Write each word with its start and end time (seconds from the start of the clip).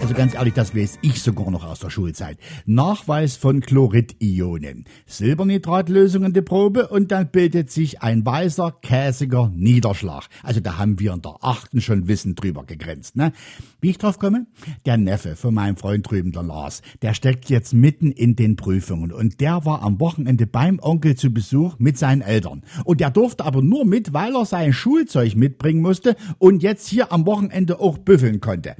Also 0.00 0.14
ganz 0.14 0.34
ehrlich, 0.34 0.54
das 0.54 0.76
weiß 0.76 1.00
ich 1.02 1.20
sogar 1.20 1.50
noch 1.50 1.64
aus 1.64 1.80
der 1.80 1.90
Schulzeit. 1.90 2.38
Nachweis 2.66 3.36
von 3.36 3.60
Chloridionen. 3.60 4.84
Silbernitratlösung 5.06 6.24
in 6.24 6.32
die 6.32 6.40
Probe 6.40 6.86
und 6.88 7.10
dann 7.10 7.30
bildet 7.30 7.72
sich 7.72 8.00
ein 8.00 8.24
weißer, 8.24 8.76
käsiger 8.80 9.50
Niederschlag. 9.54 10.28
Also 10.44 10.60
da 10.60 10.78
haben 10.78 11.00
wir 11.00 11.12
in 11.12 11.22
der 11.22 11.34
achten 11.40 11.80
schon 11.80 12.06
Wissen 12.06 12.36
drüber 12.36 12.64
gegrenzt, 12.64 13.16
ne? 13.16 13.32
Wie 13.80 13.90
ich 13.90 13.98
drauf 13.98 14.18
komme? 14.18 14.46
Der 14.86 14.96
Neffe 14.96 15.34
von 15.34 15.52
meinem 15.52 15.76
Freund 15.76 16.08
drüben, 16.08 16.30
der 16.30 16.44
Lars, 16.44 16.80
der 17.02 17.12
steckt 17.12 17.50
jetzt 17.50 17.74
mitten 17.74 18.12
in 18.12 18.36
den 18.36 18.54
Prüfungen 18.56 19.12
und 19.12 19.40
der 19.40 19.64
war 19.64 19.82
am 19.82 19.98
Wochenende 19.98 20.46
beim 20.46 20.78
Onkel 20.80 21.16
zu 21.16 21.32
Besuch 21.34 21.74
mit 21.78 21.98
seinen 21.98 22.22
Eltern. 22.22 22.62
Und 22.84 23.00
der 23.00 23.10
durfte 23.10 23.44
aber 23.44 23.62
nur 23.62 23.84
mit, 23.84 24.12
weil 24.12 24.34
er 24.36 24.46
sein 24.46 24.72
Schulzeug 24.72 25.34
mitbringen 25.34 25.82
musste 25.82 26.16
und 26.38 26.62
jetzt 26.62 26.86
hier 26.86 27.12
am 27.12 27.26
Wochenende 27.26 27.80
auch 27.80 27.98
büffeln 27.98 28.40
konnte. 28.40 28.76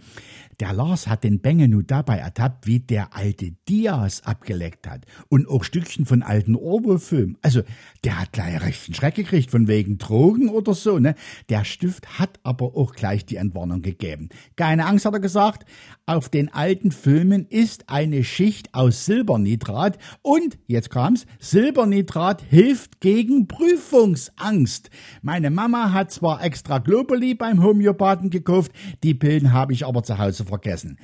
Der 0.60 0.72
Lars 0.72 1.06
hat 1.06 1.22
den 1.22 1.40
Bengel 1.40 1.68
nur 1.68 1.84
dabei 1.84 2.18
ertappt, 2.18 2.66
wie 2.66 2.80
der 2.80 3.14
alte 3.14 3.52
Diaz 3.68 4.22
abgeleckt 4.24 4.88
hat. 4.88 5.06
Und 5.28 5.48
auch 5.48 5.62
Stückchen 5.62 6.04
von 6.04 6.22
alten 6.22 6.56
Orwo-Filmen. 6.56 7.38
Also, 7.42 7.62
der 8.02 8.20
hat 8.20 8.32
gleich 8.32 8.60
rechten 8.60 8.92
Schreck 8.92 9.14
gekriegt, 9.14 9.52
von 9.52 9.68
wegen 9.68 9.98
Drogen 9.98 10.48
oder 10.48 10.74
so, 10.74 10.98
ne? 10.98 11.14
Der 11.48 11.64
Stift 11.64 12.18
hat 12.18 12.40
aber 12.42 12.76
auch 12.76 12.92
gleich 12.94 13.24
die 13.24 13.36
Entwarnung 13.36 13.82
gegeben. 13.82 14.30
Keine 14.56 14.86
Angst, 14.86 15.04
hat 15.04 15.14
er 15.14 15.20
gesagt. 15.20 15.64
Auf 16.08 16.30
den 16.30 16.50
alten 16.50 16.90
Filmen 16.90 17.44
ist 17.50 17.90
eine 17.90 18.24
Schicht 18.24 18.72
aus 18.72 19.04
Silbernitrat 19.04 19.98
und, 20.22 20.56
jetzt 20.66 20.88
kam's, 20.88 21.26
Silbernitrat 21.38 22.40
hilft 22.40 23.02
gegen 23.02 23.46
Prüfungsangst. 23.46 24.88
Meine 25.20 25.50
Mama 25.50 25.92
hat 25.92 26.10
zwar 26.10 26.42
extra 26.42 26.78
Globuli 26.78 27.34
beim 27.34 27.62
Homöopathen 27.62 28.30
gekauft, 28.30 28.72
die 29.02 29.12
Pillen 29.12 29.52
habe 29.52 29.74
ich 29.74 29.84
aber 29.84 30.02
zu 30.02 30.16
Hause 30.16 30.46
vergessen. 30.46 30.98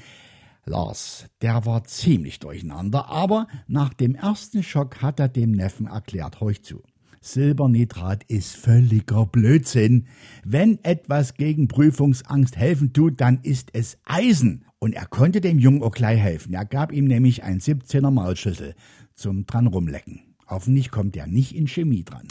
Lars, 0.64 1.26
der 1.42 1.66
war 1.66 1.84
ziemlich 1.84 2.38
durcheinander, 2.38 3.10
aber 3.10 3.46
nach 3.66 3.92
dem 3.92 4.14
ersten 4.14 4.62
Schock 4.62 5.02
hat 5.02 5.20
er 5.20 5.28
dem 5.28 5.52
Neffen 5.52 5.86
erklärt, 5.86 6.40
horch 6.40 6.62
zu. 6.62 6.82
Silbernitrat 7.24 8.24
ist 8.24 8.54
völliger 8.54 9.24
Blödsinn. 9.24 10.06
Wenn 10.44 10.78
etwas 10.84 11.34
gegen 11.34 11.68
Prüfungsangst 11.68 12.56
helfen 12.56 12.92
tut, 12.92 13.20
dann 13.20 13.40
ist 13.42 13.70
es 13.72 13.96
Eisen. 14.04 14.66
Und 14.78 14.94
er 14.94 15.06
konnte 15.06 15.40
dem 15.40 15.58
Jungen 15.58 15.90
gleich 15.90 16.20
helfen. 16.20 16.52
Er 16.52 16.66
gab 16.66 16.92
ihm 16.92 17.06
nämlich 17.06 17.42
ein 17.42 17.60
17er 17.60 18.10
Maulschüssel 18.10 18.74
zum 19.14 19.46
dran 19.46 19.66
rumlecken. 19.66 20.20
Hoffentlich 20.46 20.90
kommt 20.90 21.16
er 21.16 21.26
nicht 21.26 21.56
in 21.56 21.66
Chemie 21.66 22.04
dran. 22.04 22.28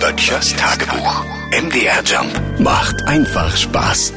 Böttchers 0.00 0.54
Tagebuch. 0.54 1.24
MDR 1.50 2.02
Jump 2.04 2.60
macht 2.60 3.02
einfach 3.02 3.56
Spaß. 3.56 4.12